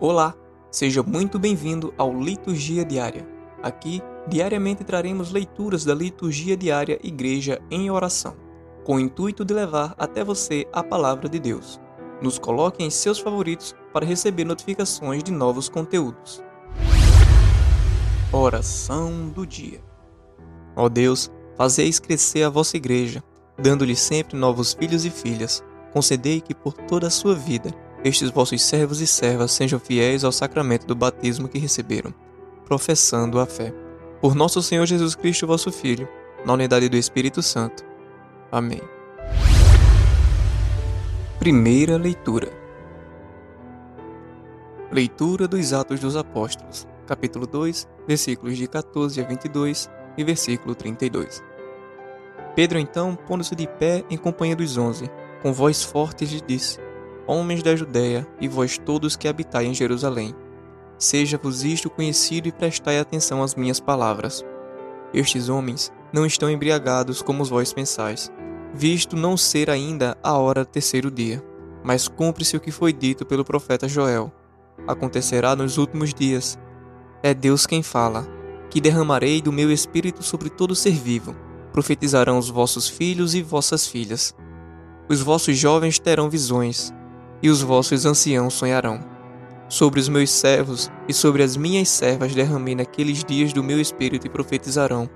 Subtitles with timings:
[0.00, 0.32] Olá,
[0.70, 3.26] seja muito bem-vindo ao Liturgia Diária.
[3.60, 8.36] Aqui, diariamente traremos leituras da Liturgia Diária Igreja em Oração,
[8.84, 11.80] com o intuito de levar até você a palavra de Deus.
[12.22, 16.44] Nos coloque em seus favoritos para receber notificações de novos conteúdos.
[18.32, 19.82] Oração do Dia
[20.76, 23.20] Ó Deus, fazeis crescer a vossa igreja,
[23.60, 25.60] dando-lhe sempre novos filhos e filhas.
[25.92, 27.74] Concedei que por toda a sua vida
[28.04, 32.14] estes vossos servos e servas sejam fiéis ao sacramento do batismo que receberam,
[32.64, 33.74] professando a fé.
[34.20, 36.08] Por nosso Senhor Jesus Cristo, vosso Filho,
[36.44, 37.84] na unidade do Espírito Santo.
[38.50, 38.80] Amém.
[41.38, 42.52] Primeira leitura.
[44.90, 51.42] Leitura dos Atos dos Apóstolos, capítulo 2, versículos de 14 a 22 e versículo 32.
[52.56, 55.10] Pedro então, pondo-se de pé em companhia dos onze,
[55.42, 56.80] com voz forte lhe disse:
[57.28, 60.34] homens da Judéia, e vós todos que habitai em Jerusalém.
[60.98, 64.44] Seja-vos isto conhecido e prestai atenção às minhas palavras.
[65.12, 68.32] Estes homens não estão embriagados como vós pensais,
[68.74, 71.44] visto não ser ainda a hora do terceiro dia.
[71.84, 74.32] Mas cumpre-se o que foi dito pelo profeta Joel.
[74.86, 76.58] Acontecerá nos últimos dias.
[77.22, 78.26] É Deus quem fala,
[78.70, 81.36] que derramarei do meu espírito sobre todo ser vivo.
[81.72, 84.34] Profetizarão os vossos filhos e vossas filhas.
[85.08, 86.92] Os vossos jovens terão visões,
[87.42, 89.00] e os vossos anciãos sonharão.
[89.68, 94.26] Sobre os meus servos e sobre as minhas servas derramei naqueles dias do meu espírito
[94.26, 95.08] e profetizarão.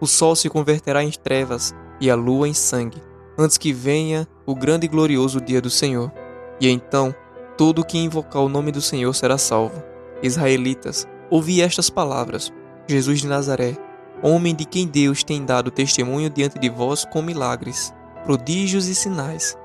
[0.00, 3.02] O sol se converterá em trevas e a lua em sangue,
[3.38, 6.12] antes que venha o grande e glorioso dia do Senhor.
[6.60, 7.14] E então
[7.56, 9.82] todo que invocar o nome do Senhor será salvo.
[10.22, 12.52] Israelitas, ouvi estas palavras:
[12.88, 13.76] Jesus de Nazaré,
[14.22, 19.56] homem de quem Deus tem dado testemunho diante de vós com milagres, prodígios e sinais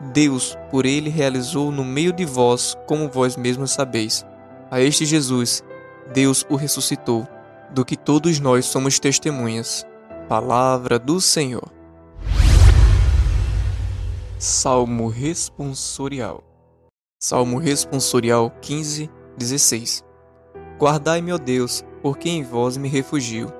[0.00, 4.24] Deus, por ele, realizou no meio de vós, como vós mesmos sabeis.
[4.70, 5.62] A este Jesus,
[6.12, 7.28] Deus o ressuscitou,
[7.70, 9.86] do que todos nós somos testemunhas.
[10.28, 11.70] Palavra do Senhor.
[14.38, 16.42] Salmo responsorial.
[17.22, 20.02] Salmo responsorial 15, 16.
[20.78, 23.52] Guardai-me, ó Deus, porque em vós me refugio.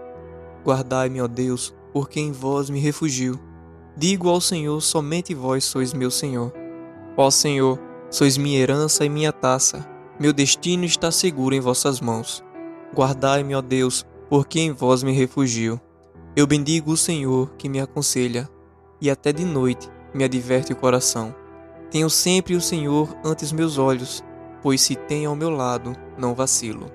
[0.64, 3.38] Guardai-me, ó Deus, porque em vós me refugio.
[4.00, 6.50] Digo ao Senhor: somente vós sois meu Senhor.
[7.18, 7.78] Ó Senhor,
[8.10, 9.86] sois minha herança e minha taça.
[10.18, 12.42] Meu destino está seguro em vossas mãos.
[12.94, 15.78] Guardai-me, ó Deus, porque em vós me refugio.
[16.34, 18.48] Eu bendigo o Senhor que me aconselha,
[19.02, 21.34] e até de noite me adverte o coração.
[21.90, 24.24] Tenho sempre o Senhor ante os meus olhos,
[24.62, 26.90] pois se tem ao meu lado, não vacilo.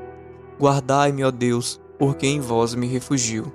[0.59, 3.53] Guardai-me, ó Deus, porque em vós me refugio.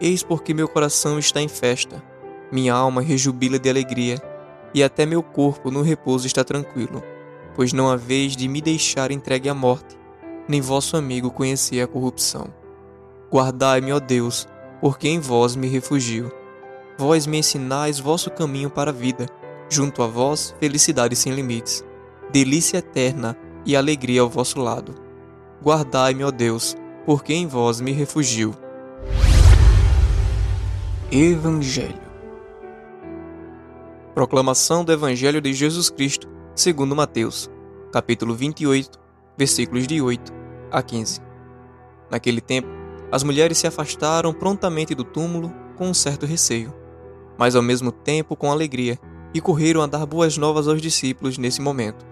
[0.00, 2.02] Eis porque meu coração está em festa
[2.50, 4.20] minha alma rejubila de alegria,
[4.74, 7.02] e até meu corpo no repouso está tranquilo,
[7.54, 9.98] pois não há vez de me deixar entregue à morte,
[10.46, 12.48] nem vosso amigo conhecer a corrupção.
[13.30, 14.48] Guardai-me, ó Deus,
[14.80, 16.32] porque em vós me refugio.
[16.96, 19.26] Vós me ensinais vosso caminho para a vida,
[19.68, 21.84] junto a vós felicidade sem limites,
[22.30, 24.94] delícia eterna e alegria ao vosso lado.
[25.62, 28.54] Guardai-me, ó Deus, porque em vós me refugio.
[31.10, 32.07] Evangelho
[34.18, 37.48] Proclamação do Evangelho de Jesus Cristo, segundo Mateus,
[37.92, 38.98] capítulo 28,
[39.38, 40.32] versículos de 8
[40.72, 41.20] a 15.
[42.10, 42.66] Naquele tempo,
[43.12, 46.74] as mulheres se afastaram prontamente do túmulo com um certo receio,
[47.38, 48.98] mas ao mesmo tempo com alegria,
[49.32, 52.04] e correram a dar boas novas aos discípulos nesse momento.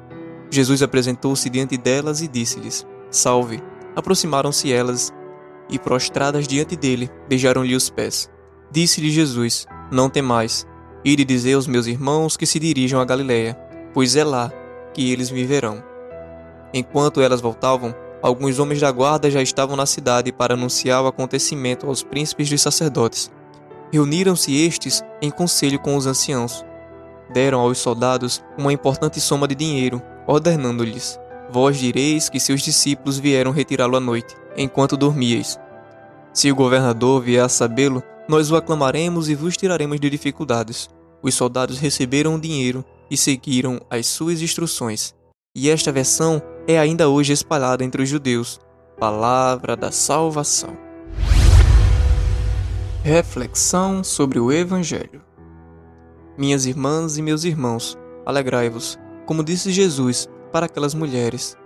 [0.48, 3.60] Jesus apresentou-se diante delas e disse-lhes: Salve!
[3.96, 5.12] Aproximaram-se elas
[5.68, 8.30] e, prostradas diante dele, beijaram-lhe os pés.
[8.70, 10.64] Disse-lhe Jesus: Não temais.
[11.08, 13.56] Ide dizer aos meus irmãos que se dirijam a Galiléia,
[13.94, 14.50] pois é lá
[14.92, 15.80] que eles me verão.
[16.74, 21.86] Enquanto elas voltavam, alguns homens da guarda já estavam na cidade para anunciar o acontecimento
[21.86, 23.30] aos príncipes dos sacerdotes.
[23.92, 26.64] Reuniram-se estes em conselho com os anciãos.
[27.32, 33.52] Deram aos soldados uma importante soma de dinheiro, ordenando-lhes: Vós direis que seus discípulos vieram
[33.52, 35.56] retirá-lo à noite, enquanto dormíeis.
[36.32, 40.95] Se o governador vier a sabê-lo, nós o aclamaremos e vos tiraremos de dificuldades.
[41.26, 45.12] Os soldados receberam o dinheiro e seguiram as suas instruções.
[45.56, 48.60] E esta versão é ainda hoje espalhada entre os judeus.
[48.96, 50.78] Palavra da salvação.
[53.02, 55.20] Reflexão sobre o Evangelho.
[56.38, 58.96] Minhas irmãs e meus irmãos, alegrai-vos,
[59.26, 61.56] como disse Jesus para aquelas mulheres.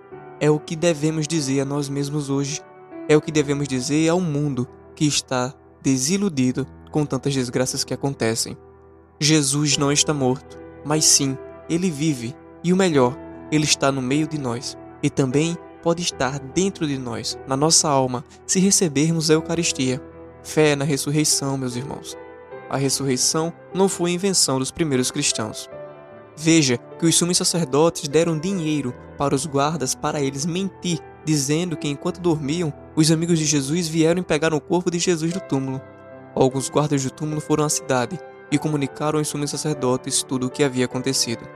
[0.40, 2.62] É o que devemos dizer a nós mesmos hoje.
[3.10, 4.66] É o que devemos dizer ao mundo
[4.96, 5.52] que está
[5.82, 8.56] desiludido com tantas desgraças que acontecem.
[9.22, 11.36] Jesus não está morto, mas sim,
[11.68, 12.34] ele vive,
[12.64, 13.14] e o melhor,
[13.52, 14.78] ele está no meio de nós.
[15.02, 20.00] e também pode estar dentro de nós, na nossa alma, se recebermos a Eucaristia.
[20.42, 22.16] Fé na ressurreição, meus irmãos.
[22.68, 25.70] A ressurreição não foi invenção dos primeiros cristãos.
[26.36, 31.88] Veja que os sumos sacerdotes deram dinheiro para os guardas para eles mentir, dizendo que
[31.88, 35.80] enquanto dormiam, os amigos de Jesus vieram e pegaram o corpo de Jesus do túmulo.
[36.34, 38.18] Alguns guardas do túmulo foram à cidade
[38.50, 41.46] e comunicaram aos sumos sacerdotes tudo o que havia acontecido.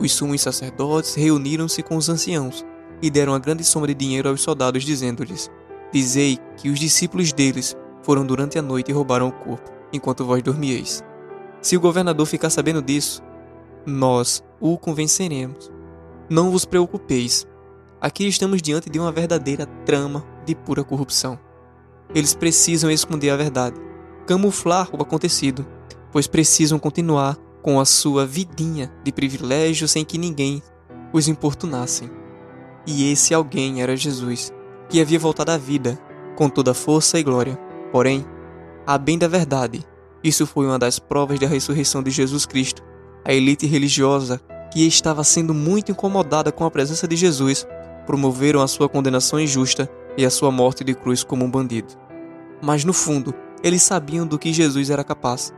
[0.00, 2.64] Os sumos sacerdotes reuniram-se com os anciãos
[3.02, 5.50] e deram uma grande soma de dinheiro aos soldados, dizendo-lhes:
[5.92, 10.42] Dizei que os discípulos deles foram durante a noite e roubaram o corpo, enquanto vós
[10.42, 11.02] dormieis.
[11.60, 13.22] Se o governador ficar sabendo disso,
[13.84, 15.70] nós o convenceremos.
[16.28, 17.46] Não vos preocupeis.
[18.00, 21.38] Aqui estamos diante de uma verdadeira trama de pura corrupção.
[22.14, 23.76] Eles precisam esconder a verdade,
[24.26, 25.66] camuflar o acontecido,
[26.12, 30.62] pois precisam continuar com a sua vidinha de privilégio sem que ninguém
[31.12, 32.10] os importunassem.
[32.86, 34.52] E esse alguém era Jesus,
[34.88, 35.98] que havia voltado à vida
[36.36, 37.58] com toda força e glória.
[37.92, 38.24] Porém,
[38.86, 39.84] a bem da verdade,
[40.22, 42.82] isso foi uma das provas da ressurreição de Jesus Cristo.
[43.24, 44.40] A elite religiosa,
[44.72, 47.66] que estava sendo muito incomodada com a presença de Jesus,
[48.06, 51.94] promoveram a sua condenação injusta e a sua morte de cruz como um bandido.
[52.62, 55.52] Mas no fundo, eles sabiam do que Jesus era capaz.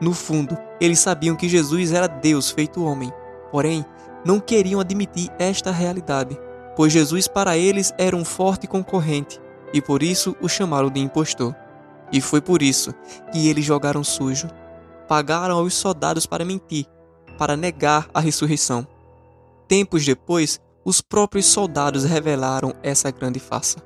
[0.00, 3.12] No fundo, eles sabiam que Jesus era Deus feito homem.
[3.50, 3.84] Porém,
[4.24, 6.38] não queriam admitir esta realidade
[6.76, 9.40] pois Jesus para eles era um forte concorrente
[9.72, 11.56] e por isso o chamaram de impostor.
[12.12, 12.94] E foi por isso
[13.32, 14.48] que eles jogaram sujo,
[15.08, 16.86] pagaram aos soldados para mentir,
[17.36, 18.86] para negar a ressurreição.
[19.66, 23.78] Tempos depois, os próprios soldados revelaram essa grande farsa.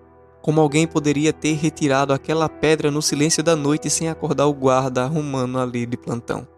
[0.43, 5.05] Como alguém poderia ter retirado aquela pedra no silêncio da noite sem acordar o guarda
[5.07, 6.49] romano ali de plantão?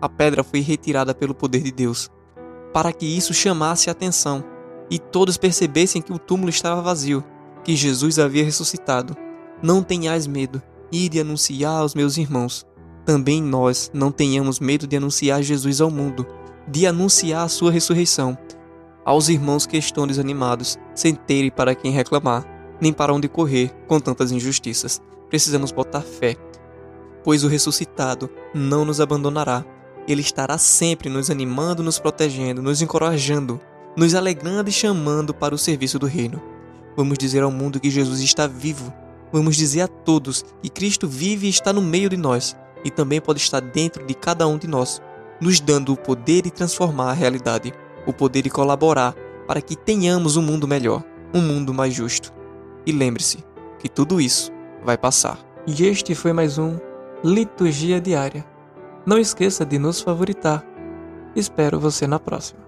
[0.00, 2.08] A pedra foi retirada pelo poder de Deus,
[2.72, 4.42] para que isso chamasse a atenção
[4.90, 7.22] e todos percebessem que o túmulo estava vazio,
[7.62, 9.14] que Jesus havia ressuscitado.
[9.62, 12.66] Não tenhais medo, ide anunciar aos meus irmãos.
[13.04, 16.26] Também nós não tenhamos medo de anunciar Jesus ao mundo,
[16.66, 18.38] de anunciar a sua ressurreição.
[19.04, 24.00] Aos irmãos que estão desanimados, sem terem para quem reclamar, nem para onde correr com
[24.00, 25.00] tantas injustiças.
[25.28, 26.36] Precisamos botar fé,
[27.22, 29.64] pois o ressuscitado não nos abandonará.
[30.06, 33.60] Ele estará sempre nos animando, nos protegendo, nos encorajando
[33.98, 36.40] nos alegrando e chamando para o serviço do reino.
[36.96, 38.92] Vamos dizer ao mundo que Jesus está vivo.
[39.32, 43.20] Vamos dizer a todos que Cristo vive e está no meio de nós e também
[43.20, 45.02] pode estar dentro de cada um de nós,
[45.40, 47.72] nos dando o poder de transformar a realidade,
[48.06, 49.16] o poder de colaborar
[49.48, 51.02] para que tenhamos um mundo melhor,
[51.34, 52.37] um mundo mais justo.
[52.88, 53.44] E lembre-se
[53.78, 54.50] que tudo isso
[54.82, 55.38] vai passar.
[55.66, 56.78] E este foi mais um
[57.22, 58.46] Liturgia Diária.
[59.04, 60.64] Não esqueça de nos favoritar.
[61.36, 62.67] Espero você na próxima.